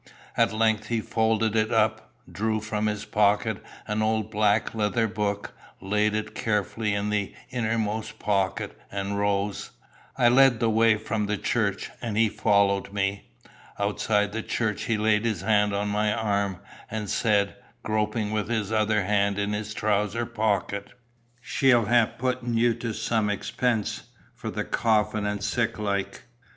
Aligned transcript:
At 0.35 0.51
length 0.51 0.87
he 0.87 0.99
folded 0.99 1.55
it 1.55 1.71
up, 1.71 2.11
drew 2.31 2.59
from 2.59 2.87
his 2.87 3.05
pocket 3.05 3.61
an 3.87 4.01
old 4.01 4.31
black 4.31 4.73
leather 4.73 5.07
book, 5.07 5.53
laid 5.79 6.15
it 6.15 6.33
carefully 6.33 6.95
in 6.95 7.11
the 7.11 7.35
innermost 7.51 8.17
pocket, 8.17 8.75
and 8.91 9.19
rose. 9.19 9.69
I 10.17 10.27
led 10.27 10.59
the 10.59 10.71
way 10.71 10.97
from 10.97 11.27
the 11.27 11.37
church, 11.37 11.91
and 12.01 12.17
he 12.17 12.29
followed 12.29 12.91
me. 12.91 13.27
Outside 13.77 14.31
the 14.31 14.41
church, 14.41 14.85
he 14.85 14.97
laid 14.97 15.23
his 15.23 15.41
hand 15.43 15.71
on 15.71 15.89
my 15.89 16.11
arm, 16.11 16.61
and 16.89 17.07
said, 17.07 17.57
groping 17.83 18.31
with 18.31 18.49
his 18.49 18.71
other 18.71 19.03
hand 19.03 19.37
in 19.37 19.53
his 19.53 19.71
trousers 19.71 20.29
pocket 20.33 20.93
"She'll 21.41 21.85
hae 21.85 22.07
putten 22.17 22.57
ye 22.57 22.73
to 22.73 22.93
some 22.93 23.29
expense 23.29 24.01
for 24.33 24.49
the 24.49 24.63
coffin 24.63 25.27
an' 25.27 25.41
sic 25.41 25.77
like." 25.77 26.23